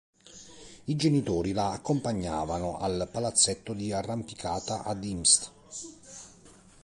[0.85, 5.51] I genitori la accompagnavano al palazzetto di arrampicata ad Imst.